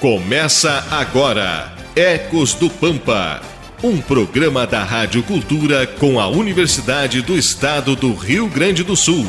[0.00, 3.42] Começa agora Ecos do Pampa,
[3.82, 9.26] um programa da Rádio Cultura com a Universidade do Estado do Rio Grande do Sul.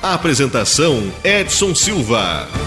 [0.00, 2.65] Apresentação Edson Silva.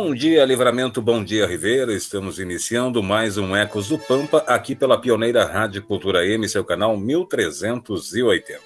[0.00, 1.92] Bom dia, Livramento, bom dia, Ribeira.
[1.92, 6.96] Estamos iniciando mais um Ecos do Pampa aqui pela pioneira Rádio Cultura M, seu canal
[6.96, 8.60] 1380.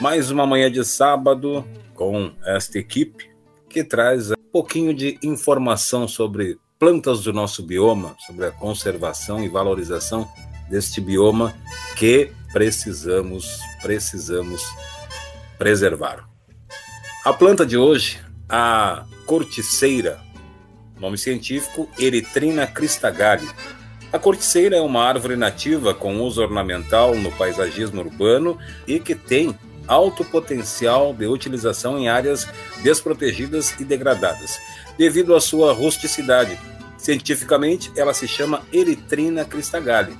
[0.00, 1.64] Mais uma manhã de sábado
[1.94, 3.30] com esta equipe
[3.70, 9.48] que traz um pouquinho de informação sobre plantas do nosso bioma, sobre a conservação e
[9.48, 10.28] valorização
[10.68, 11.54] deste bioma
[11.96, 14.64] que precisamos, precisamos
[15.56, 16.28] preservar.
[17.24, 20.18] A planta de hoje, a corticeira,
[21.00, 23.48] Nome científico: Erythrina cristagalli.
[24.12, 29.56] A corticeira é uma árvore nativa com uso ornamental no paisagismo urbano e que tem
[29.86, 32.46] alto potencial de utilização em áreas
[32.82, 34.58] desprotegidas e degradadas,
[34.96, 36.58] devido à sua rusticidade.
[36.96, 40.16] Cientificamente, ela se chama Erythrina cristagalli.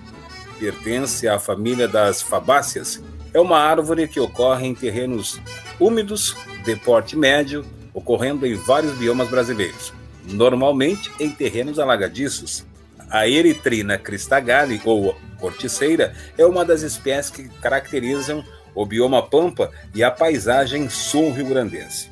[0.58, 3.02] Pertence à família das fabáceas.
[3.32, 5.40] É uma árvore que ocorre em terrenos
[5.78, 9.97] úmidos de porte médio, ocorrendo em vários biomas brasileiros
[10.28, 12.64] normalmente em terrenos alagadiços.
[13.10, 18.44] A Eritrina cristagalli, ou corticeira, é uma das espécies que caracterizam
[18.74, 22.10] o bioma pampa e a paisagem sul-rio-grandense.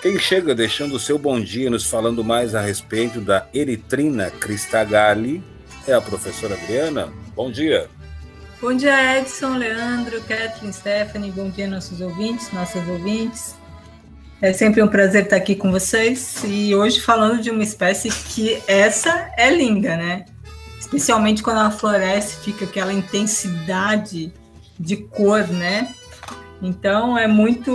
[0.00, 5.42] Quem chega deixando o seu bom dia nos falando mais a respeito da Eritrina cristagalli
[5.88, 7.12] é a professora Adriana.
[7.34, 7.88] Bom dia.
[8.60, 11.32] Bom dia, Edson, Leandro, Kathleen, Stephanie.
[11.32, 13.57] Bom dia, nossos ouvintes, nossas ouvintes.
[14.40, 18.62] É sempre um prazer estar aqui com vocês e hoje falando de uma espécie que
[18.68, 20.26] essa é linda, né?
[20.78, 24.32] Especialmente quando ela floresce, fica aquela intensidade
[24.78, 25.92] de cor, né?
[26.62, 27.72] Então é muito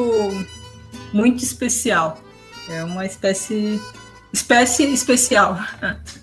[1.12, 2.22] muito especial.
[2.69, 3.81] É uma espécie
[4.31, 5.57] espécie especial.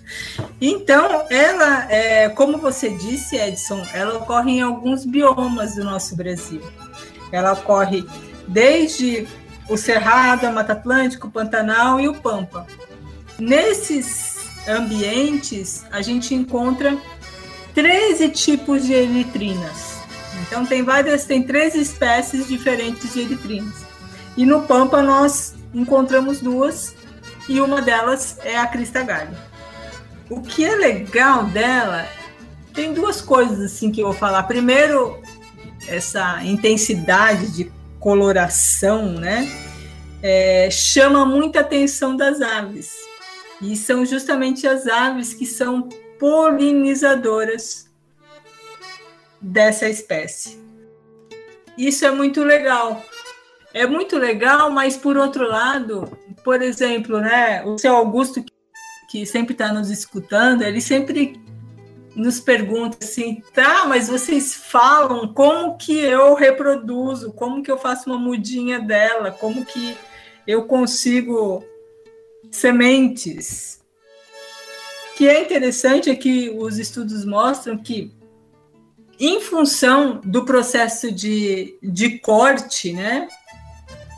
[0.59, 6.61] Então, ela, é, como você disse, Edson, ela ocorre em alguns biomas do nosso Brasil.
[7.31, 8.05] Ela ocorre
[8.47, 9.25] desde
[9.69, 12.67] o Cerrado, a Mata Atlântica, o Pantanal e o Pampa.
[13.39, 16.97] Nesses ambientes, a gente encontra
[17.73, 20.01] 13 tipos de eritrinas.
[20.41, 23.85] Então tem várias, tem três espécies diferentes de eritrinas.
[24.35, 26.95] E no Pampa nós encontramos duas
[27.47, 29.35] e uma delas é a cristagalho.
[30.29, 32.07] O que é legal dela
[32.73, 34.43] tem duas coisas assim que eu vou falar.
[34.43, 35.21] Primeiro,
[35.87, 39.47] essa intensidade de coloração, né?
[40.21, 42.91] É, chama muita atenção das aves.
[43.61, 45.87] E são justamente as aves que são
[46.19, 47.89] polinizadoras
[49.39, 50.59] dessa espécie.
[51.77, 53.05] Isso é muito legal.
[53.73, 58.43] É muito legal, mas por outro lado, por exemplo, né, o seu Augusto,
[59.09, 61.39] que sempre está nos escutando, ele sempre
[62.15, 68.09] nos pergunta assim, tá, mas vocês falam como que eu reproduzo, como que eu faço
[68.09, 69.95] uma mudinha dela, como que
[70.45, 71.63] eu consigo
[72.49, 73.81] sementes.
[75.13, 78.11] O que é interessante é que os estudos mostram que,
[79.19, 83.27] em função do processo de, de corte, né,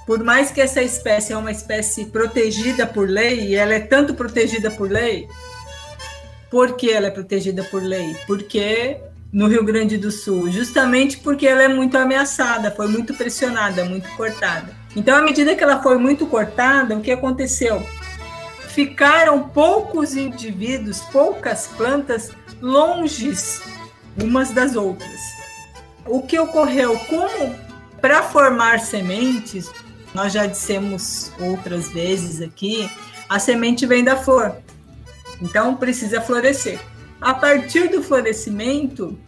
[0.06, 4.14] por mais que essa espécie é uma espécie protegida por lei, e ela é tanto
[4.14, 5.28] protegida por lei,
[6.54, 8.16] por que ela é protegida por lei?
[8.28, 8.98] Porque
[9.32, 14.08] no Rio Grande do Sul, justamente porque ela é muito ameaçada, foi muito pressionada, muito
[14.16, 14.72] cortada.
[14.96, 17.82] Então, à medida que ela foi muito cortada, o que aconteceu?
[18.68, 22.30] Ficaram poucos indivíduos, poucas plantas
[22.62, 23.60] longes
[24.22, 25.22] umas das outras.
[26.06, 27.00] O que ocorreu?
[27.10, 27.56] Como
[28.00, 29.72] para formar sementes,
[30.14, 32.88] nós já dissemos outras vezes aqui,
[33.28, 34.56] a semente vem da flor.
[35.44, 36.80] Então precisa florescer.
[37.20, 39.20] A partir do florescimento,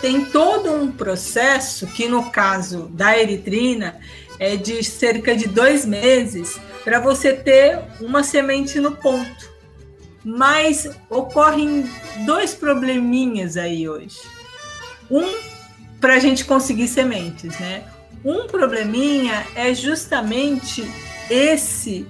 [0.00, 4.00] tem todo um processo que, no caso da eritrina,
[4.40, 9.48] é de cerca de dois meses para você ter uma semente no ponto.
[10.24, 11.88] Mas ocorrem
[12.26, 14.18] dois probleminhas aí hoje.
[15.08, 15.32] Um,
[16.00, 17.84] para a gente conseguir sementes, né?
[18.24, 20.84] Um probleminha é justamente
[21.30, 22.06] esse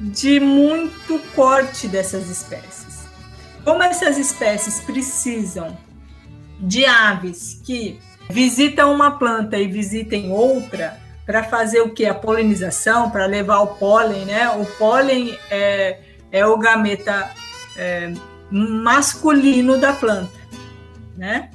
[0.00, 3.06] de muito corte dessas espécies.
[3.64, 5.76] Como essas espécies precisam
[6.60, 8.00] de aves que
[8.30, 12.06] visitam uma planta e visitem outra para fazer o que?
[12.06, 14.48] A polinização, para levar o pólen, né?
[14.50, 16.00] O pólen é,
[16.32, 17.30] é o gameta
[17.76, 18.12] é,
[18.50, 20.38] masculino da planta,
[21.16, 21.50] né?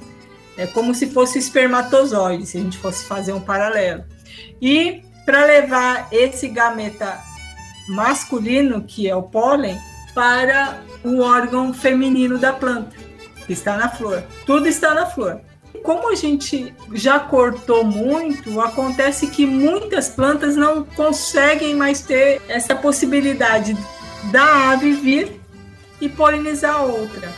[0.56, 4.04] É como se fosse espermatozoide, se a gente fosse fazer um paralelo.
[4.62, 7.20] E para levar esse gameta
[7.88, 9.78] masculino, que é o pólen,
[10.14, 12.96] para o órgão feminino da planta,
[13.46, 14.22] que está na flor.
[14.46, 15.40] Tudo está na flor.
[15.82, 22.74] Como a gente já cortou muito, acontece que muitas plantas não conseguem mais ter essa
[22.74, 23.76] possibilidade
[24.30, 25.40] da ave vir
[26.00, 27.30] e polinizar outra.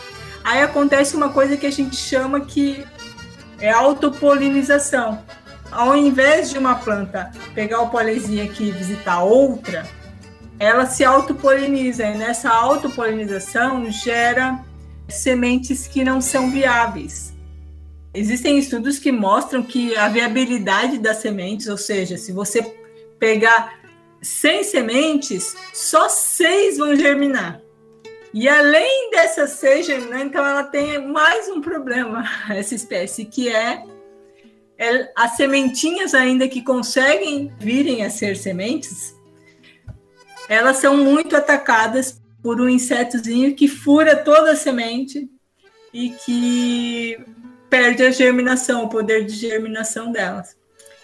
[0.44, 2.84] Aí acontece uma coisa que a gente chama que
[3.58, 5.25] é autopolinização.
[5.72, 9.84] Ao invés de uma planta pegar o polenzinho aqui e visitar outra,
[10.58, 14.64] ela se autopoliniza e nessa autopolinização gera
[15.08, 17.35] sementes que não são viáveis.
[18.14, 22.62] Existem estudos que mostram que a viabilidade das sementes, ou seja, se você
[23.19, 23.79] pegar
[24.23, 27.61] 100 sementes, só seis vão germinar.
[28.32, 33.85] E além dessas seis germinar, então ela tem mais um problema, essa espécie, que é,
[34.79, 39.15] é as sementinhas ainda que conseguem virem a ser sementes,
[40.48, 45.28] elas são muito atacadas por um insetozinho que fura toda a semente
[45.93, 47.19] e que
[47.69, 50.56] perde a germinação, o poder de germinação delas.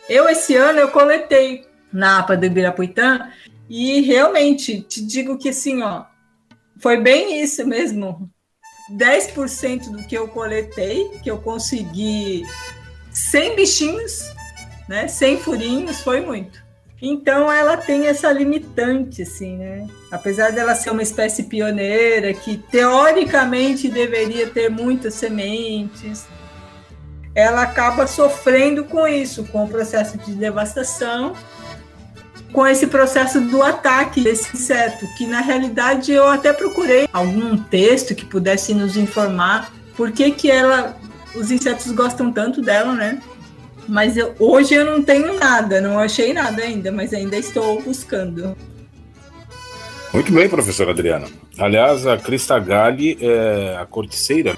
[0.08, 3.30] Eu, esse ano, eu coletei na APA do Ibirapuitã
[3.68, 6.04] e realmente te digo que assim, ó,
[6.78, 8.30] foi bem isso mesmo.
[8.90, 12.44] 10% do que eu coletei, que eu consegui
[13.10, 14.30] sem bichinhos,
[14.88, 16.61] né, sem furinhos, foi muito.
[17.04, 19.88] Então ela tem essa limitante, assim, né?
[20.08, 26.24] Apesar dela ser uma espécie pioneira, que teoricamente deveria ter muitas sementes,
[27.34, 31.32] ela acaba sofrendo com isso, com o processo de devastação,
[32.52, 38.14] com esse processo do ataque desse inseto, que na realidade eu até procurei algum texto
[38.14, 40.96] que pudesse nos informar por que, que ela,
[41.34, 43.20] os insetos gostam tanto dela, né?
[43.88, 48.56] Mas eu, hoje eu não tenho nada, não achei nada ainda, mas ainda estou buscando.
[50.12, 51.26] Muito bem, professora Adriana.
[51.58, 54.56] Aliás, a Crista Galli é a corticeira.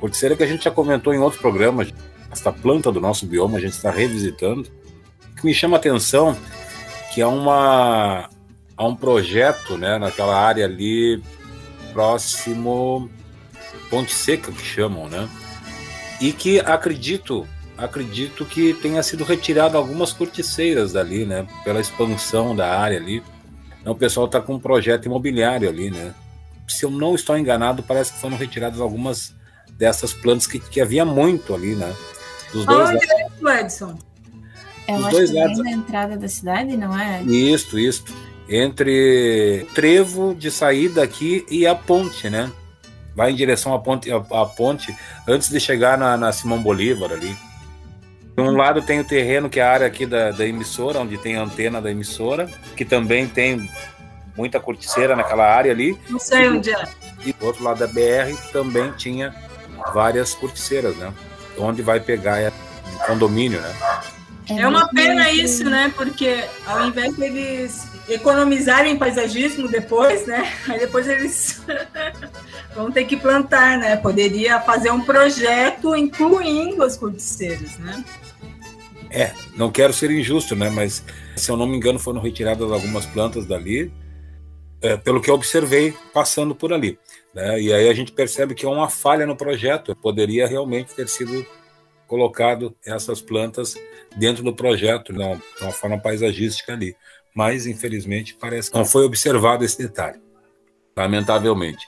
[0.00, 1.92] Corticeira que a gente já comentou em outros programas.
[2.30, 4.68] Esta planta do nosso bioma a gente está revisitando.
[5.32, 6.36] O que me chama a atenção
[7.12, 8.28] que é uma
[8.76, 11.22] há um projeto, né, naquela área ali
[11.94, 13.10] próximo
[13.88, 15.26] Ponte Seca que chamam, né?
[16.20, 21.46] E que acredito acredito que tenha sido retirado algumas corticeiras dali, né?
[21.64, 23.22] Pela expansão da área ali.
[23.80, 26.14] Então, o pessoal está com um projeto imobiliário ali, né?
[26.66, 29.34] Se eu não estou enganado, parece que foram retiradas algumas
[29.72, 31.94] dessas plantas que, que havia muito ali, né?
[32.52, 33.98] Dos dois Onde é isso, Edson?
[34.88, 35.58] Eu Dos acho dois que lados.
[35.58, 37.22] na entrada da cidade, não é?
[37.22, 38.04] Isso, isso.
[38.48, 42.50] Entre trevo de saída aqui e a ponte, né?
[43.14, 47.12] Vai em direção à ponte, à, à ponte antes de chegar na, na Simão Bolívar
[47.12, 47.36] ali.
[48.36, 51.16] De um lado tem o terreno, que é a área aqui da, da emissora, onde
[51.16, 53.66] tem a antena da emissora, que também tem
[54.36, 55.98] muita corticeira naquela área ali.
[56.10, 56.84] Não sei onde é.
[57.24, 59.34] E do outro lado da BR também tinha
[59.94, 61.14] várias corticeiras, né?
[61.56, 62.52] Onde vai pegar é
[63.06, 63.74] condomínio, né?
[64.50, 65.90] É, é uma pena isso, né?
[65.96, 70.52] Porque ao invés deles economizarem paisagismo depois, né?
[70.68, 71.62] Aí depois eles
[72.76, 73.96] vão ter que plantar, né?
[73.96, 78.04] Poderia fazer um projeto incluindo as corticeiras, né?
[79.16, 80.68] É, não quero ser injusto, né?
[80.68, 81.02] Mas
[81.34, 83.90] se eu não me engano, foram retiradas algumas plantas dali,
[84.82, 86.98] é, pelo que eu observei passando por ali.
[87.32, 87.62] Né?
[87.62, 89.96] E aí a gente percebe que é uma falha no projeto.
[89.96, 91.46] Poderia realmente ter sido
[92.06, 93.74] colocado essas plantas
[94.14, 96.94] dentro do projeto, de uma, forma paisagística ali.
[97.34, 100.20] Mas, infelizmente, parece que não foi observado esse detalhe,
[100.94, 101.86] lamentavelmente.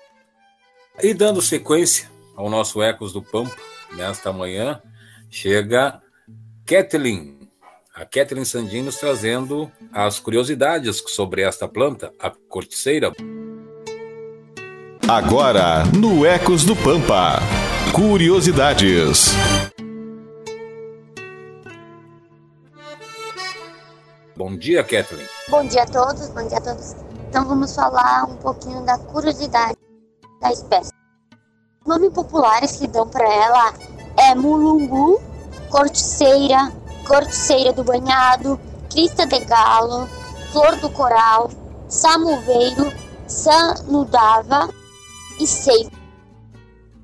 [1.03, 3.55] E dando sequência ao nosso Ecos do Pampa,
[3.93, 4.81] nesta manhã,
[5.31, 6.01] chega
[6.69, 7.49] Kathleen,
[7.95, 13.11] a Kathleen Sandinos trazendo as curiosidades sobre esta planta, a corticeira.
[15.09, 17.39] Agora, no Ecos do Pampa,
[17.95, 19.31] curiosidades.
[24.37, 25.27] Bom dia, Kathleen.
[25.49, 26.95] Bom dia a todos, bom dia a todos.
[27.31, 29.79] Então vamos falar um pouquinho da curiosidade
[30.43, 30.93] da espécie.
[31.81, 33.73] Os nomes populares que dão para ela
[34.19, 35.19] é mulungu,
[35.71, 36.73] corticeira,
[37.07, 38.61] corticeira do banhado,
[38.91, 40.09] crista de galo,
[40.53, 41.51] flor do coral,
[41.89, 42.93] samuveiro,
[43.27, 44.69] sanudava
[45.39, 45.91] e seivo.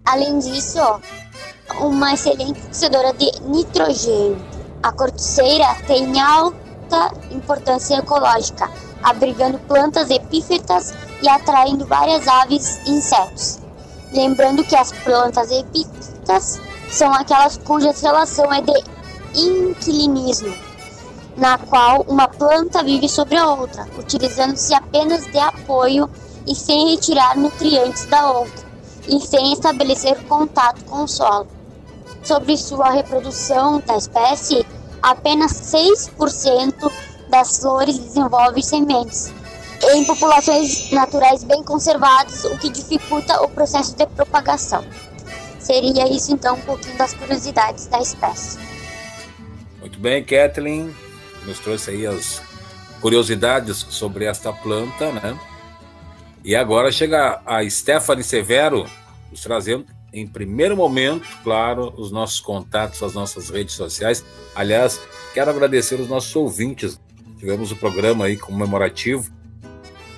[0.04, 0.78] Além disso,
[1.80, 4.36] uma excelente fixadora de nitrogênio.
[4.82, 8.70] A corticeira tem alta importância ecológica,
[9.02, 13.58] abrigando plantas epífitas e atraindo várias aves e insetos.
[14.12, 16.60] Lembrando que as plantas epífitas
[16.94, 18.84] são aquelas cuja relação é de
[19.34, 20.54] inquilinismo,
[21.36, 26.08] na qual uma planta vive sobre a outra, utilizando-se apenas de apoio
[26.46, 28.64] e sem retirar nutrientes da outra,
[29.08, 31.48] e sem estabelecer contato com o solo.
[32.22, 34.64] Sobre sua reprodução da espécie,
[35.02, 36.92] apenas 6%
[37.28, 39.34] das flores desenvolvem sementes,
[39.94, 44.84] em populações naturais bem conservadas, o que dificulta o processo de propagação.
[45.64, 48.58] Seria isso então um pouquinho das curiosidades da espécie.
[49.80, 50.94] Muito bem, Kathleen,
[51.46, 52.42] nos trouxe aí as
[53.00, 55.38] curiosidades sobre esta planta, né?
[56.44, 58.86] E agora chega a Stephanie Severo,
[59.30, 64.22] nos trazendo em primeiro momento, claro, os nossos contatos, as nossas redes sociais.
[64.54, 65.00] Aliás,
[65.32, 67.00] quero agradecer os nossos ouvintes.
[67.38, 69.32] Tivemos o um programa aí comemorativo,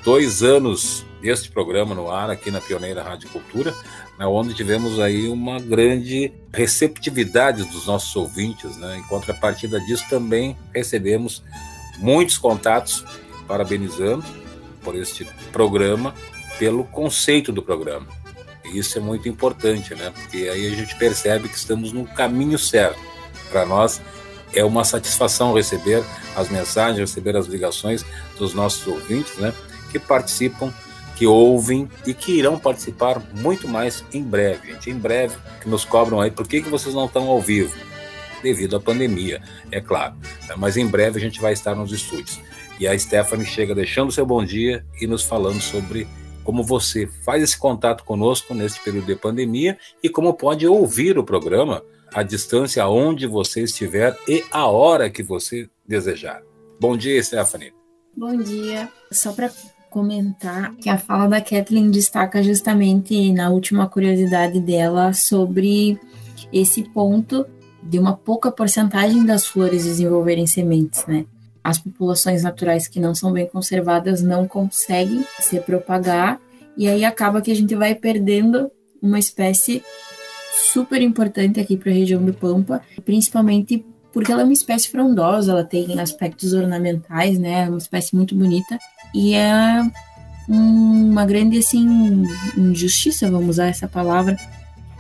[0.04, 3.74] dois anos deste programa no ar aqui na Pioneira Rádio Cultura,
[4.18, 8.76] né, onde tivemos aí uma grande receptividade dos nossos ouvintes.
[8.76, 8.98] Né?
[8.98, 11.42] Em contrapartida disso, também recebemos
[11.98, 13.04] muitos contatos
[13.46, 14.24] parabenizando
[14.82, 16.14] por este programa,
[16.58, 18.06] pelo conceito do programa.
[18.64, 20.10] E isso é muito importante, né?
[20.14, 22.98] Porque aí a gente percebe que estamos no caminho certo.
[23.50, 24.00] Para nós
[24.52, 26.02] é uma satisfação receber
[26.34, 28.04] as mensagens, receber as ligações
[28.38, 29.52] dos nossos ouvintes, né?
[29.90, 30.72] Que participam,
[31.16, 34.90] que ouvem e que irão participar muito mais em breve, gente.
[34.90, 37.74] Em breve, que nos cobram aí, por que, que vocês não estão ao vivo?
[38.42, 39.42] Devido à pandemia,
[39.72, 40.14] é claro.
[40.56, 42.38] Mas em breve a gente vai estar nos estúdios.
[42.78, 46.06] E a Stephanie chega deixando seu bom dia e nos falando sobre
[46.44, 51.24] como você faz esse contato conosco neste período de pandemia e como pode ouvir o
[51.24, 51.82] programa
[52.12, 56.42] à distância aonde você estiver e a hora que você desejar.
[56.78, 57.72] Bom dia, Stephanie.
[58.14, 58.88] Bom dia.
[59.10, 59.50] Só para
[59.96, 65.98] comentar que a fala da Kathleen destaca justamente na última curiosidade dela sobre
[66.52, 67.46] esse ponto
[67.82, 71.24] de uma pouca porcentagem das flores desenvolverem sementes, né?
[71.64, 76.38] as populações naturais que não são bem conservadas não conseguem se propagar
[76.76, 79.82] e aí acaba que a gente vai perdendo uma espécie
[80.72, 85.52] super importante aqui para a região do Pampa, principalmente porque ela é uma espécie frondosa,
[85.52, 87.64] ela tem aspectos ornamentais, né?
[87.64, 88.78] É uma espécie muito bonita
[89.16, 89.82] e é
[90.46, 94.36] uma grande assim injustiça, vamos usar essa palavra,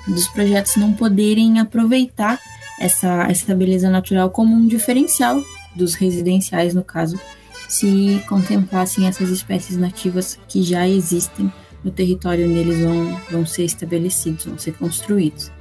[0.08, 2.40] dos projetos não poderem aproveitar
[2.80, 5.42] essa, essa beleza natural como um diferencial
[5.74, 7.20] dos residenciais, no caso,
[7.68, 11.52] se contemplassem essas espécies nativas que já existem
[11.84, 15.52] no território onde eles vão, vão ser estabelecidos, vão ser construídos.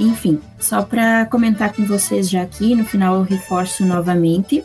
[0.00, 4.64] Enfim, só para comentar com vocês já aqui, no final eu reforço novamente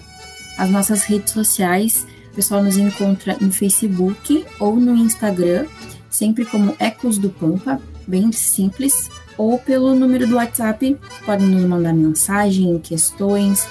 [0.57, 2.07] as nossas redes sociais.
[2.33, 5.67] O pessoal nos encontra no Facebook ou no Instagram,
[6.09, 10.97] sempre como Ecos do Pampa, bem simples, ou pelo número do WhatsApp.
[11.27, 13.67] Podem nos mandar mensagem, questões,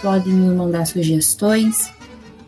[0.00, 1.90] podem me mandar sugestões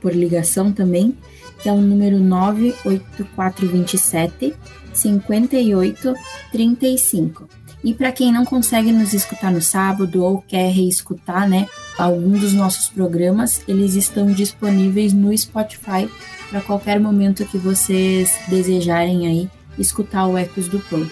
[0.01, 1.15] por ligação também,
[1.63, 4.55] que é o número 98427
[4.95, 7.58] 5835.
[7.83, 12.53] E para quem não consegue nos escutar no sábado ou quer reescutar, né, algum dos
[12.53, 16.09] nossos programas, eles estão disponíveis no Spotify
[16.51, 21.09] para qualquer momento que vocês desejarem aí escutar o Ecos do Pão.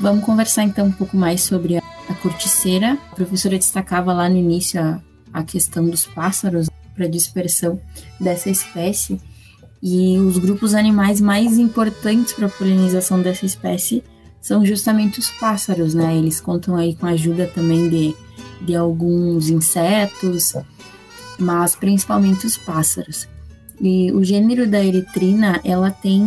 [0.00, 1.82] Vamos conversar então um pouco mais sobre a,
[2.22, 2.98] corticeira.
[3.12, 5.00] A professora destacava lá no início a,
[5.32, 7.80] a questão dos pássaros para dispersão
[8.18, 9.20] dessa espécie
[9.80, 14.02] e os grupos animais mais importantes para a polinização dessa espécie
[14.48, 16.16] são justamente os pássaros, né?
[16.16, 18.16] Eles contam aí com a ajuda também de,
[18.62, 20.54] de alguns insetos,
[21.38, 23.28] mas principalmente os pássaros.
[23.78, 26.22] E o gênero da eritrina, ela tem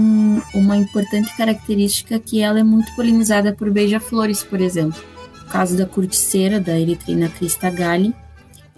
[0.53, 5.01] uma importante característica que ela é muito polinizada por beija-flores, por exemplo.
[5.39, 8.13] No caso da corticeira, da eritrina crista galli,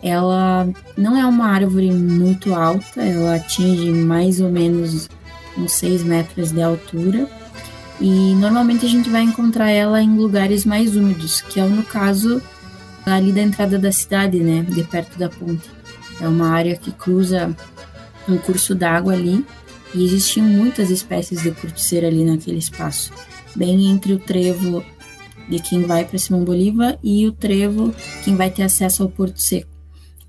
[0.02, 5.10] ela não é uma árvore muito alta, ela atinge mais ou menos
[5.58, 7.43] uns 6 metros de altura.
[8.00, 12.42] E normalmente a gente vai encontrar ela em lugares mais úmidos, que é no caso
[13.06, 15.70] ali da entrada da cidade, né, de perto da ponte.
[16.20, 17.56] É uma área que cruza
[18.28, 19.46] um curso d'água ali
[19.94, 23.12] e existiam muitas espécies de corticeira ali naquele espaço,
[23.56, 24.84] bem entre o trevo
[25.50, 29.42] de quem vai para Simão Bolívar e o trevo quem vai ter acesso ao Porto
[29.42, 29.70] Seco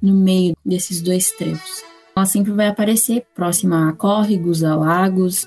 [0.02, 1.82] no meio desses dois trevos.
[2.14, 5.46] Ela sempre vai aparecer próxima a córregos, a lagos.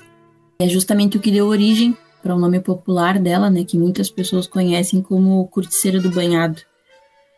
[0.58, 4.46] É justamente o que deu origem para o nome popular dela, né, que muitas pessoas
[4.46, 6.60] conhecem como corticeira do banhado.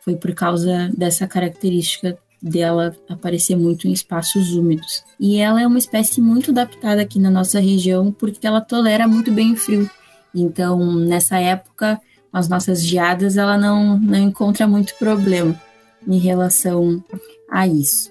[0.05, 5.05] Foi por causa dessa característica dela aparecer muito em espaços úmidos.
[5.19, 9.31] E ela é uma espécie muito adaptada aqui na nossa região porque ela tolera muito
[9.31, 9.91] bem o frio.
[10.35, 12.01] Então, nessa época,
[12.33, 15.61] as nossas geadas, ela não, não encontra muito problema
[16.07, 17.05] em relação
[17.51, 18.11] a isso.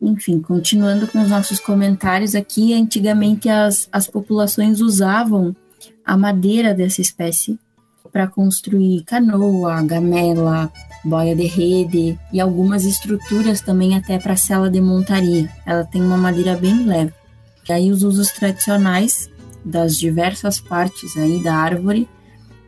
[0.00, 5.54] Enfim, continuando com os nossos comentários aqui, antigamente as, as populações usavam
[6.08, 7.58] a madeira dessa espécie
[8.10, 10.72] para construir canoa, gamela,
[11.04, 15.50] boia de rede e algumas estruturas também até para cela de montaria.
[15.66, 17.12] Ela tem uma madeira bem leve.
[17.68, 19.28] E aí os usos tradicionais
[19.62, 22.08] das diversas partes aí da árvore,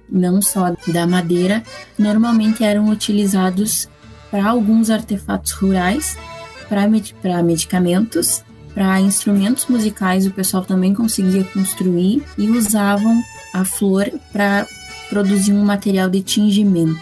[0.07, 1.63] não só da madeira,
[1.99, 3.89] normalmente eram utilizados
[4.31, 6.19] para alguns artefatos rurais,
[6.69, 8.45] para med medicamentos,
[8.75, 13.23] para instrumentos musicais o pessoal também conseguia construir e usavam
[13.53, 14.67] a flor para
[15.09, 17.01] produzir um material de tingimento.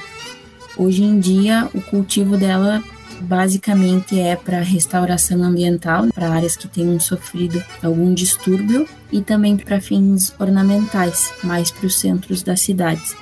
[0.76, 2.82] Hoje em dia, o cultivo dela
[3.20, 9.80] basicamente é para restauração ambiental, para áreas que tenham sofrido algum distúrbio e também para
[9.80, 13.14] fins ornamentais, mais para os centros das cidades.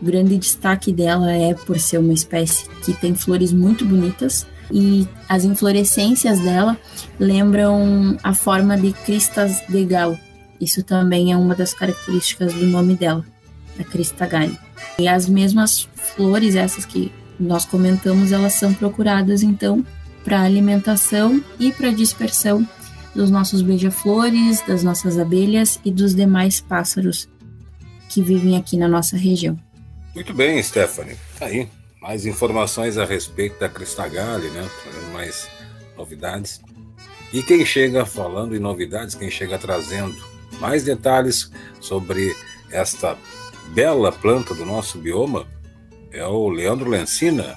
[0.00, 5.06] O grande destaque dela é por ser uma espécie que tem flores muito bonitas e
[5.28, 6.76] as inflorescências dela
[7.18, 10.18] lembram a forma de cristas de galo.
[10.60, 13.24] Isso também é uma das características do nome dela,
[13.76, 14.56] da crista galho.
[14.98, 19.84] E as mesmas flores, essas que nós comentamos, elas são procuradas então
[20.24, 22.66] para alimentação e para dispersão
[23.14, 27.28] dos nossos beija-flores, das nossas abelhas e dos demais pássaros
[28.08, 29.58] que vivem aqui na nossa região.
[30.14, 31.16] Muito bem, Stephanie.
[31.38, 31.68] Tá aí,
[32.00, 34.68] mais informações a respeito da Cristagalli, né?
[34.82, 35.48] Trazendo mais
[35.96, 36.60] novidades.
[37.32, 40.16] E quem chega falando em novidades, quem chega trazendo
[40.60, 42.34] mais detalhes sobre
[42.70, 43.16] esta
[43.74, 45.46] bela planta do nosso bioma
[46.10, 47.56] é o Leandro Lencina.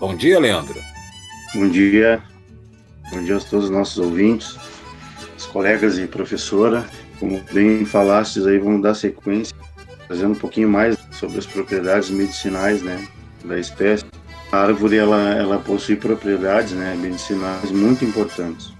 [0.00, 0.80] Bom dia, Leandro.
[1.54, 2.22] Bom dia.
[3.10, 4.56] Bom dia a todos os nossos ouvintes,
[5.36, 6.88] os colegas e professora.
[7.20, 9.54] Como bem falastes aí, vamos dar sequência,
[10.06, 13.06] trazendo um pouquinho mais sobre as propriedades medicinais, né,
[13.44, 14.04] da espécie.
[14.50, 18.72] A árvore, ela, ela possui propriedades, né, medicinais muito importantes.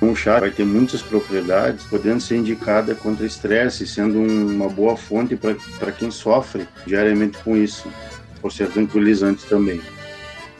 [0.00, 5.36] Um chá vai ter muitas propriedades, podendo ser indicada contra estresse, sendo uma boa fonte
[5.36, 7.90] para quem sofre diariamente com isso
[8.42, 9.80] por ser tranquilizante também.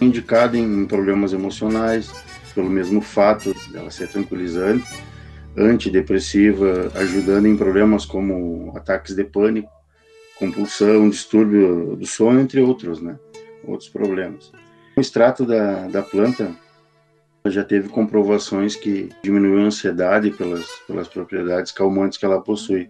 [0.00, 2.10] Indicada em problemas emocionais,
[2.54, 4.86] pelo mesmo fato dela ser tranquilizante,
[5.56, 9.70] antidepressiva, ajudando em problemas como ataques de pânico,
[10.38, 13.16] compulsão, distúrbio do sono, entre outros, né?
[13.64, 14.52] Outros problemas.
[14.96, 16.54] O extrato da, da planta
[17.50, 22.88] já teve comprovações que diminuiu a ansiedade pelas, pelas propriedades calmantes que ela possui.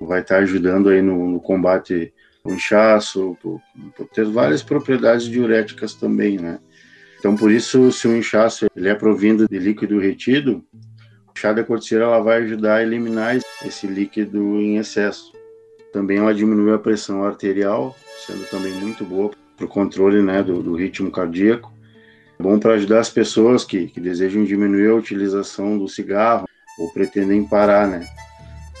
[0.00, 2.12] Vai estar ajudando aí no, no combate
[2.44, 3.60] o inchaço, por,
[3.96, 6.60] por, ter várias propriedades diuréticas também, né?
[7.18, 10.64] Então, por isso, se o inchaço ele é provindo de líquido retido,
[11.34, 15.32] o chá da corticeira ela vai ajudar a eliminar esse líquido em excesso.
[15.92, 17.96] Também ela diminui a pressão arterial,
[18.26, 21.72] sendo também muito boa para o controle né, do, do, ritmo cardíaco.
[22.38, 26.46] Bom para ajudar as pessoas que, que desejam diminuir a utilização do cigarro
[26.78, 28.06] ou pretendem parar, né?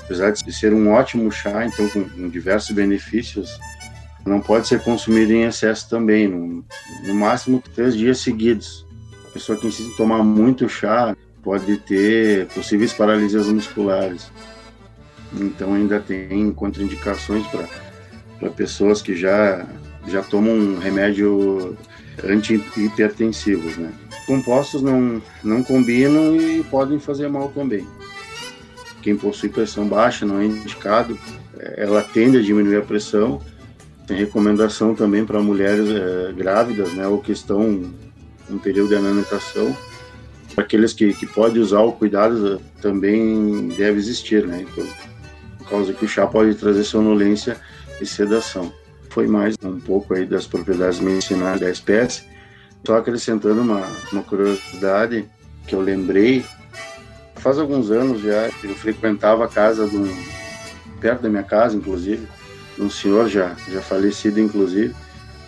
[0.06, 3.58] apesar de ser um ótimo chá, então com, com diversos benefícios,
[4.24, 6.64] não pode ser consumido em excesso também, no,
[7.04, 8.86] no máximo três dias seguidos.
[9.28, 14.30] A pessoa que insiste em tomar muito chá pode ter possíveis paralisias musculares.
[15.34, 17.44] Então ainda tem contraindicações
[18.38, 19.66] para pessoas que já
[20.08, 21.76] já tomam um remédio
[22.24, 23.92] anti-hipertensivos, né?
[24.26, 27.86] Compostos não não combinam e podem fazer mal também
[29.06, 31.16] quem possui pressão baixa não é indicado,
[31.56, 33.40] é, ela tende a diminuir a pressão.
[34.04, 37.84] Tem recomendação também para mulheres é, grávidas, né, ou que estão
[38.50, 39.76] em período de amamentação.
[40.56, 44.84] Aqueles que, que podem usar o cuidado é, também deve existir, né, por,
[45.58, 47.56] por causa que o chá pode trazer sonolência
[48.00, 48.72] e sedação.
[49.16, 52.24] Foi mais um pouco aí das propriedades medicinais da espécie.
[52.86, 55.24] Só acrescentando uma, uma curiosidade
[55.66, 56.44] que eu lembrei
[57.36, 60.14] faz alguns anos já, eu frequentava a casa de um,
[61.00, 62.28] perto da minha casa, inclusive,
[62.78, 64.94] um senhor já, já falecido, inclusive,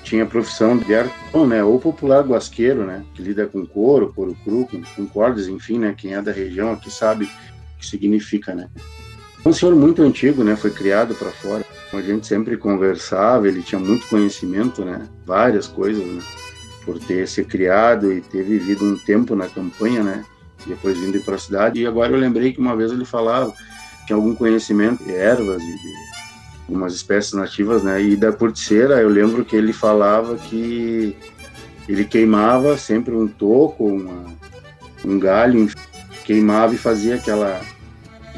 [0.02, 4.66] tinha profissão de artão, né, ou popular guasqueiro, né, que lida com couro, couro cru,
[4.66, 8.70] com, com cordas, enfim, né, quem é da região aqui sabe o que significa, né.
[9.44, 13.80] Um senhor muito antigo, né, foi criado para fora, a gente sempre conversava, ele tinha
[13.80, 16.22] muito conhecimento, né, várias coisas, né,
[16.84, 20.24] por ter se criado e ter vivido um tempo na campanha, né,
[20.66, 21.80] depois vindo para a cidade.
[21.80, 23.54] E agora eu lembrei que uma vez ele falava
[24.08, 25.94] tinha algum conhecimento de ervas e de
[26.66, 28.02] umas espécies nativas, né?
[28.02, 31.14] E da corticeira, eu lembro que ele falava que
[31.86, 34.24] ele queimava sempre um toco, uma,
[35.04, 35.70] um galho,
[36.24, 37.60] queimava e fazia aquela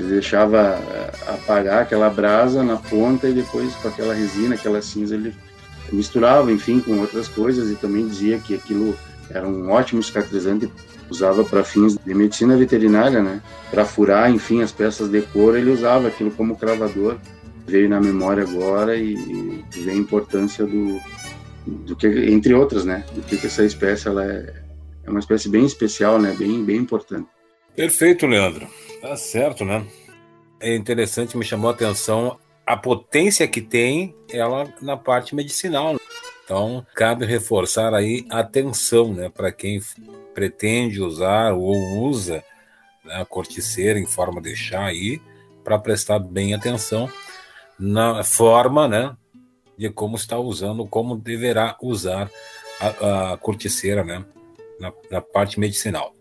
[0.01, 5.15] ele deixava eh, apagar aquela brasa na ponta e depois com aquela resina, aquela cinza
[5.15, 5.35] ele
[5.93, 8.97] misturava, enfim, com outras coisas e também dizia que aquilo
[9.29, 10.71] era um ótimo cicatrizante,
[11.09, 13.43] usava para fins de medicina veterinária, né?
[13.71, 17.17] Para furar, enfim, as peças de couro, ele usava aquilo como cravador.
[17.67, 20.99] Veio na memória agora e, e vê a importância do,
[21.67, 23.05] do que, entre outras, né?
[23.15, 24.53] Do que, que essa espécie ela é,
[25.05, 26.35] é uma espécie bem especial, né?
[26.37, 27.29] Bem, bem importante.
[27.77, 28.67] Perfeito, Leandro.
[29.01, 29.87] Tá certo, né?
[30.61, 35.97] É interessante, me chamou a atenção a potência que tem ela na parte medicinal.
[36.45, 39.81] Então, cabe reforçar aí a atenção, né, para quem
[40.35, 42.45] pretende usar ou usa
[43.05, 45.21] né, a corticeira em forma de chá aí,
[45.65, 47.11] para prestar bem atenção
[47.79, 49.17] na forma, né,
[49.77, 52.31] de como está usando, como deverá usar
[52.81, 54.25] a, a corticeira, né,
[54.79, 56.15] na, na, parte medicinal.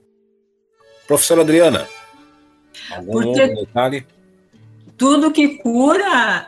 [1.08, 1.88] Professora Adriana,
[2.92, 3.48] algum Porque...
[3.48, 4.06] detalhe?
[5.00, 6.48] tudo que cura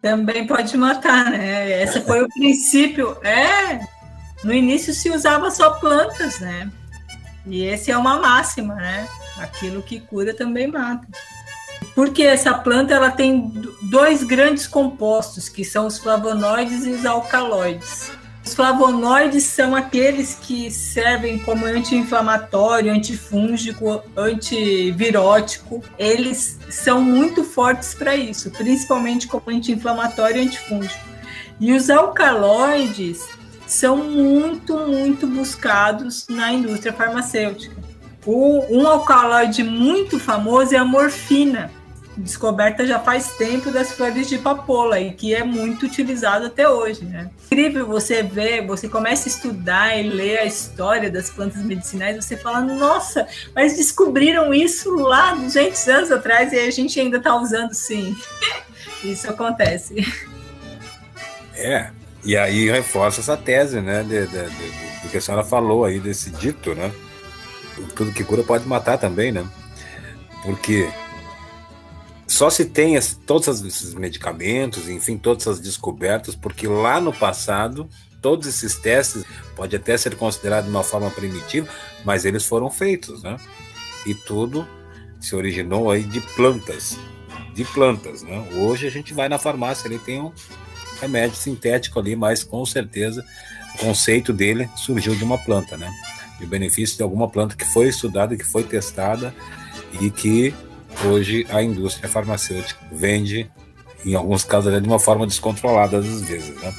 [0.00, 1.82] também pode matar, né?
[1.82, 3.18] Esse foi o princípio.
[3.22, 3.80] É,
[4.44, 6.70] no início se usava só plantas, né?
[7.44, 9.08] E esse é uma máxima, né?
[9.38, 11.06] Aquilo que cura também mata.
[11.94, 18.12] Porque essa planta ela tem dois grandes compostos, que são os flavonoides e os alcaloides.
[18.48, 25.84] Os flavonoides são aqueles que servem como anti-inflamatório, antifúngico, antivirótico.
[25.98, 30.98] Eles são muito fortes para isso, principalmente como anti-inflamatório e antifúngico.
[31.60, 33.28] E os alcaloides
[33.66, 37.76] são muito, muito buscados na indústria farmacêutica.
[38.24, 41.70] O, um alcaloide muito famoso é a morfina
[42.18, 47.04] descoberta já faz tempo das flores de papoula e que é muito utilizado até hoje,
[47.04, 47.30] né?
[47.46, 52.36] Incrível você ver, você começa a estudar e ler a história das plantas medicinais, você
[52.36, 57.72] fala, nossa, mas descobriram isso lá 200 anos atrás e a gente ainda está usando
[57.72, 58.16] sim.
[59.04, 59.94] isso acontece.
[61.54, 61.90] É,
[62.24, 66.00] e aí reforça essa tese, né, de, de, de, do que a senhora falou aí,
[66.00, 66.92] desse dito, né?
[67.94, 69.46] Tudo que cura pode matar também, né?
[70.42, 70.88] Porque
[72.38, 72.96] só se tem
[73.26, 77.88] todos esses medicamentos, enfim, todas essas descobertas, porque lá no passado,
[78.22, 79.24] todos esses testes
[79.56, 81.68] pode até ser considerado de uma forma primitiva,
[82.04, 83.36] mas eles foram feitos, né?
[84.06, 84.64] E tudo
[85.20, 86.96] se originou aí de plantas,
[87.54, 88.48] de plantas, né?
[88.54, 90.30] Hoje a gente vai na farmácia, ele tem um
[91.00, 93.26] remédio sintético ali, mas com certeza
[93.74, 95.92] o conceito dele surgiu de uma planta, né?
[96.38, 99.34] De benefício de alguma planta que foi estudada, que foi testada
[100.00, 100.54] e que
[101.04, 103.50] hoje a indústria farmacêutica vende,
[104.04, 106.54] em alguns casos, de uma forma descontrolada às vezes.
[106.60, 106.74] Né?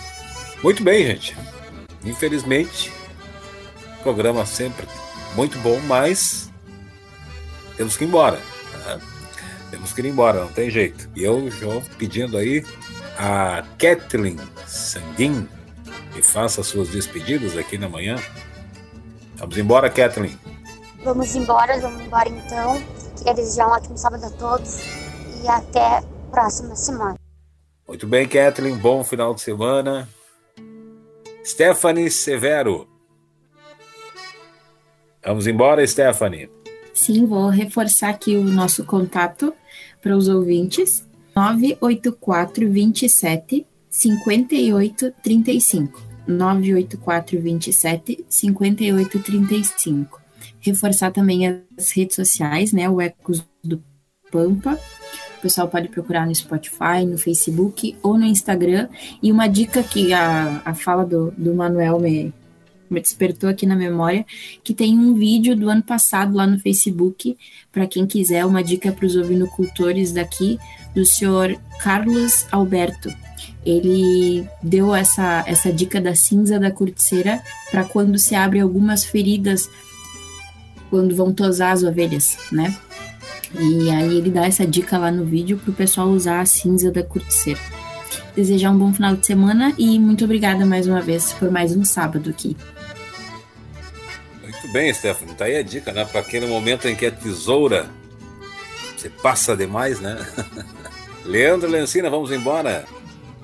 [0.64, 1.36] Muito bem, gente.
[2.04, 2.92] Infelizmente,
[4.02, 4.88] programa sempre
[5.36, 6.50] muito bom, mas
[7.78, 8.40] temos que ir embora.
[8.86, 9.00] Né?
[9.72, 11.10] Temos que ir embora, não tem jeito.
[11.16, 12.66] E eu estou pedindo aí
[13.18, 15.48] a Kathleen Sanguin
[16.14, 18.16] que faça suas despedidas aqui na manhã.
[19.36, 20.38] Vamos embora, Kathleen.
[21.04, 22.82] Vamos embora, vamos embora então.
[23.20, 24.80] Queria desejar um ótimo sábado a todos
[25.44, 27.16] e até a próxima semana.
[27.88, 28.78] Muito bem, Kathleen.
[28.78, 30.08] Bom final de semana.
[31.44, 32.88] Stephanie Severo.
[35.26, 36.50] Vamos embora, Stephanie.
[36.94, 39.54] Sim, vou reforçar aqui o nosso contato
[40.02, 41.06] para os ouvintes.
[41.36, 46.02] 984 27 58 35.
[46.28, 50.19] 984 27 58 35
[50.60, 52.90] reforçar também as redes sociais, né?
[52.90, 53.82] O Ecos do
[54.32, 54.80] Pampa.
[55.38, 58.90] O pessoal pode procurar no Spotify, no Facebook ou no Instagram.
[59.24, 62.34] E uma dica que a, a fala do, do Manuel me,
[62.90, 64.26] me despertou aqui na memória,
[64.64, 67.38] que tem um vídeo do ano passado lá no Facebook,
[67.72, 70.60] para quem quiser, uma dica para os ovinocultores daqui,
[70.94, 73.10] do senhor Carlos Alberto.
[73.66, 79.70] Ele deu essa, essa dica da cinza da corticeira para quando se abre algumas feridas
[80.90, 82.76] quando vão tosar as ovelhas, né?
[83.58, 87.04] E aí ele dá essa dica lá no vídeo pro pessoal usar a cinza da
[87.04, 87.60] corticeira.
[88.36, 91.84] Desejar um bom final de semana e muito obrigada mais uma vez por mais um
[91.84, 92.56] sábado aqui.
[94.42, 95.36] Muito bem, Stephanie.
[95.36, 96.06] Tá aí a dica, né?
[96.06, 97.90] Para aquele momento em que a tesoura
[98.96, 100.18] você passa demais, né?
[101.26, 102.86] Leandro Lencina, vamos embora.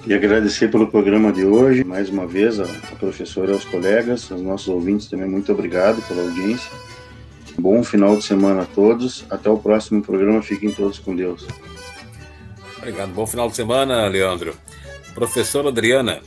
[0.05, 4.41] E agradecer pelo programa de hoje, mais uma vez, a, a professora, aos colegas, aos
[4.41, 6.69] nossos ouvintes também, muito obrigado pela audiência.
[7.57, 9.25] Bom final de semana a todos.
[9.29, 10.41] Até o próximo programa.
[10.41, 11.47] Fiquem todos com Deus.
[12.77, 13.11] Obrigado.
[13.13, 14.55] Bom final de semana, Leandro.
[15.15, 16.19] Professora Adriana,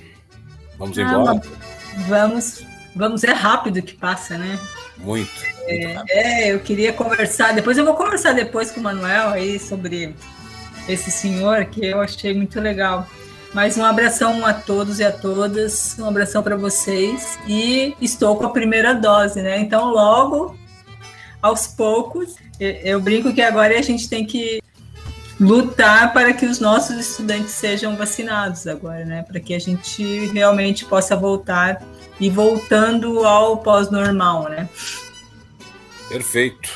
[0.79, 1.41] vamos ah, embora?
[2.09, 2.65] Vamos,
[2.97, 4.59] vamos, é rápido que passa, né?
[4.97, 5.31] Muito.
[5.67, 10.15] É, é, eu queria conversar, depois eu vou conversar depois com o Manuel aí sobre
[10.89, 13.07] esse senhor que eu achei muito legal.
[13.55, 18.47] Mas um abração a todos e a todas, um abração para vocês e estou com
[18.47, 19.61] a primeira dose, né?
[19.61, 20.58] Então logo,
[21.41, 24.61] aos poucos, eu brinco que agora a gente tem que
[25.41, 29.23] lutar para que os nossos estudantes sejam vacinados agora, né?
[29.23, 31.81] Para que a gente realmente possa voltar
[32.19, 34.69] e voltando ao pós-normal, né?
[36.09, 36.69] Perfeito.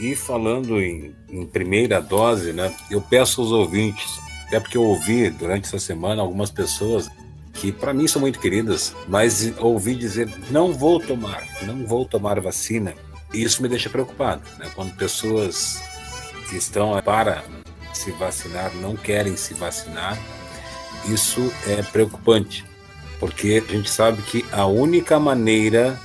[0.00, 2.72] E falando em, em, primeira dose, né?
[2.90, 7.10] Eu peço aos ouvintes, até porque eu ouvi durante essa semana algumas pessoas
[7.52, 12.40] que para mim são muito queridas, mas ouvi dizer não vou tomar, não vou tomar
[12.40, 12.94] vacina.
[13.32, 14.70] Isso me deixa preocupado, né?
[14.74, 15.82] Quando pessoas
[16.48, 17.44] que estão para
[17.92, 20.18] se vacinar não querem se vacinar,
[21.06, 22.64] isso é preocupante,
[23.20, 25.98] porque a gente sabe que a única maneira,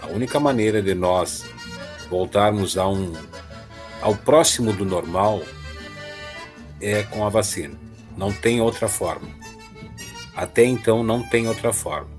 [0.00, 1.44] a única maneira de nós
[2.10, 3.14] voltarmos a um,
[4.00, 5.42] ao próximo do normal
[6.80, 7.74] é com a vacina.
[8.16, 9.28] Não tem outra forma.
[10.34, 12.10] Até então não tem outra forma.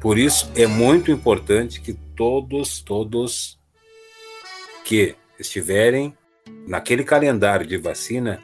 [0.00, 3.58] Por isso é muito importante que todos, todos
[4.84, 6.16] que estiverem
[6.66, 8.42] naquele calendário de vacina,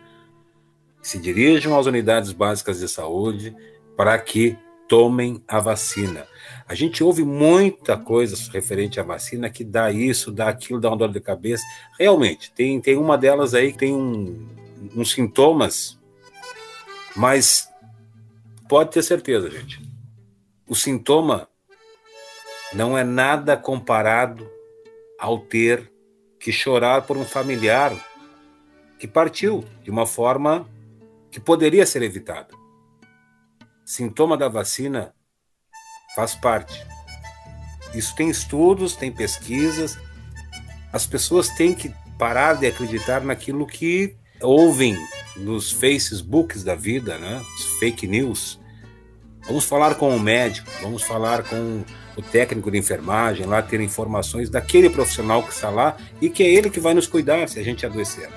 [1.03, 3.55] se dirijam às unidades básicas de saúde
[3.97, 4.57] para que
[4.89, 6.27] tomem a vacina.
[6.67, 10.97] A gente ouve muita coisa referente à vacina que dá isso, dá aquilo, dá uma
[10.97, 11.63] dor de cabeça.
[11.99, 14.49] Realmente, tem, tem uma delas aí que tem um,
[14.97, 15.99] uns sintomas,
[17.15, 17.69] mas
[18.69, 19.81] pode ter certeza, gente.
[20.69, 21.49] O sintoma
[22.73, 24.51] não é nada comparado
[25.19, 25.91] ao ter
[26.39, 27.93] que chorar por um familiar
[28.99, 30.69] que partiu de uma forma
[31.31, 32.55] que poderia ser evitada.
[33.85, 35.15] Sintoma da vacina
[36.15, 36.87] faz parte.
[37.95, 39.99] Isso tem estudos, tem pesquisas.
[40.93, 44.97] As pessoas têm que parar de acreditar naquilo que ouvem
[45.37, 47.43] nos Facebooks da vida, né?
[47.57, 48.61] Os fake news.
[49.47, 51.83] Vamos falar com o médico, vamos falar com
[52.17, 56.51] o técnico de enfermagem, lá ter informações daquele profissional que está lá e que é
[56.51, 58.29] ele que vai nos cuidar se a gente adoecer.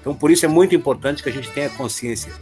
[0.00, 2.32] Então, por isso é muito importante que a gente tenha consciência.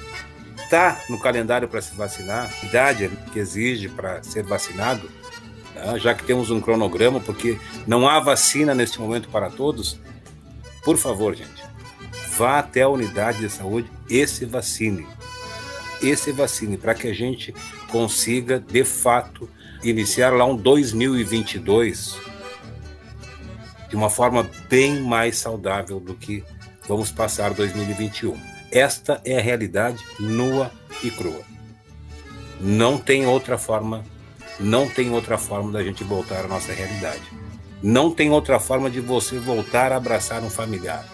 [0.56, 5.10] Está no calendário para se vacinar, idade que exige para ser vacinado,
[5.74, 5.98] tá?
[5.98, 9.98] já que temos um cronograma, porque não há vacina neste momento para todos.
[10.82, 11.62] Por favor, gente,
[12.38, 15.06] vá até a unidade de saúde e se vacine.
[16.00, 17.54] E se vacine para que a gente
[17.90, 19.50] consiga, de fato,
[19.82, 22.18] iniciar lá um 2022
[23.88, 26.44] de uma forma bem mais saudável do que
[26.86, 28.36] vamos passar 2021.
[28.70, 30.70] Esta é a realidade nua
[31.02, 31.42] e crua.
[32.60, 34.04] Não tem outra forma,
[34.60, 37.22] não tem outra forma da gente voltar à nossa realidade.
[37.82, 41.04] Não tem outra forma de você voltar a abraçar um familiar.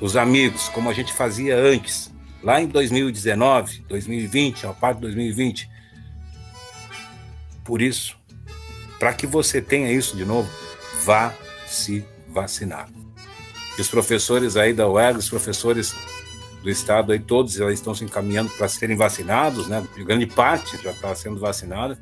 [0.00, 5.70] Os amigos, como a gente fazia antes, lá em 2019, 2020, a parte de 2020,
[7.66, 8.16] por isso,
[8.98, 10.48] para que você tenha isso de novo,
[11.04, 11.34] vá
[11.66, 12.88] se vacinar.
[13.76, 15.94] E os professores aí da UERG, os professores
[16.62, 19.86] do estado aí, todos já estão se encaminhando para serem vacinados, né?
[19.98, 21.98] Grande parte já está sendo vacinada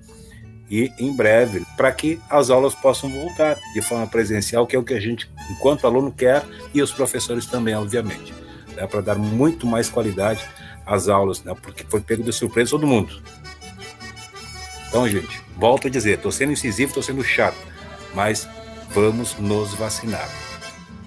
[0.70, 4.84] e em breve, para que as aulas possam voltar de forma presencial, que é o
[4.84, 8.32] que a gente, enquanto aluno, quer e os professores também, obviamente,
[8.74, 8.86] né?
[8.86, 10.44] para dar muito mais qualidade
[10.86, 11.54] às aulas, né?
[11.60, 13.22] porque foi pego de surpresa todo mundo.
[14.88, 17.56] Então, gente, volto a dizer, estou sendo incisivo, estou sendo chato,
[18.14, 18.48] mas
[18.90, 20.28] vamos nos vacinar.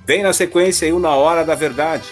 [0.06, 2.08] Vem na sequência aí o Na Hora da Verdade,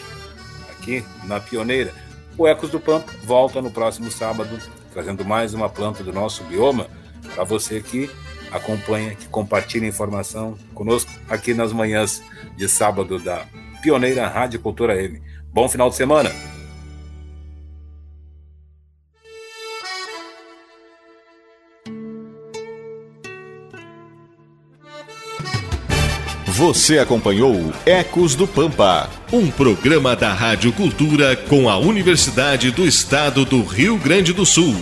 [0.71, 1.93] aqui na Pioneira.
[2.38, 4.60] O Ecos do Pampa volta no próximo sábado,
[4.91, 6.88] trazendo mais uma planta do nosso bioma
[7.34, 8.10] para você que
[8.52, 12.21] acompanha, que compartilha informação conosco aqui nas manhãs
[12.56, 13.45] de sábado da
[13.82, 15.21] Pioneira Rádio Cultura M.
[15.52, 16.55] Bom final de semana!
[26.56, 33.44] Você acompanhou Ecos do Pampa, um programa da Rádio Cultura com a Universidade do Estado
[33.44, 34.74] do Rio Grande do Sul.